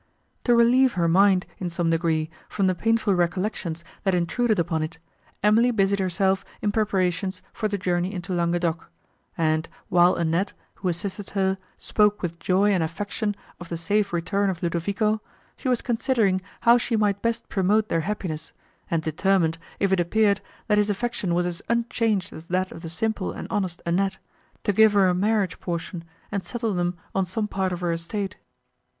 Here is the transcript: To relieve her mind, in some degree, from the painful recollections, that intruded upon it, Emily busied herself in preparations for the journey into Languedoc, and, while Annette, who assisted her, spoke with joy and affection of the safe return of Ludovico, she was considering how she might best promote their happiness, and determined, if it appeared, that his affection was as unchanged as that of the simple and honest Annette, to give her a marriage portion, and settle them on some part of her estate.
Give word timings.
To 0.45 0.55
relieve 0.55 0.93
her 0.93 1.07
mind, 1.07 1.45
in 1.59 1.69
some 1.69 1.91
degree, 1.91 2.31
from 2.49 2.65
the 2.65 2.73
painful 2.73 3.13
recollections, 3.13 3.83
that 4.01 4.15
intruded 4.15 4.57
upon 4.57 4.81
it, 4.81 4.97
Emily 5.43 5.69
busied 5.69 5.99
herself 5.99 6.43
in 6.59 6.71
preparations 6.71 7.43
for 7.53 7.67
the 7.67 7.77
journey 7.77 8.11
into 8.11 8.33
Languedoc, 8.33 8.89
and, 9.37 9.69
while 9.89 10.15
Annette, 10.15 10.53
who 10.81 10.87
assisted 10.89 11.29
her, 11.35 11.59
spoke 11.77 12.23
with 12.23 12.39
joy 12.39 12.71
and 12.71 12.81
affection 12.81 13.35
of 13.59 13.69
the 13.69 13.77
safe 13.77 14.11
return 14.11 14.49
of 14.49 14.63
Ludovico, 14.63 15.21
she 15.55 15.67
was 15.69 15.83
considering 15.83 16.41
how 16.61 16.79
she 16.79 16.95
might 16.95 17.21
best 17.21 17.47
promote 17.47 17.89
their 17.89 18.01
happiness, 18.01 18.53
and 18.89 19.03
determined, 19.03 19.59
if 19.79 19.93
it 19.93 19.99
appeared, 19.99 20.41
that 20.65 20.79
his 20.79 20.89
affection 20.89 21.35
was 21.35 21.45
as 21.45 21.61
unchanged 21.69 22.33
as 22.33 22.47
that 22.47 22.71
of 22.71 22.81
the 22.81 22.89
simple 22.89 23.31
and 23.33 23.47
honest 23.51 23.83
Annette, 23.85 24.17
to 24.63 24.73
give 24.73 24.93
her 24.93 25.05
a 25.07 25.13
marriage 25.13 25.59
portion, 25.59 26.03
and 26.31 26.43
settle 26.43 26.73
them 26.73 26.97
on 27.13 27.23
some 27.23 27.47
part 27.47 27.71
of 27.71 27.81
her 27.81 27.91
estate. 27.91 28.37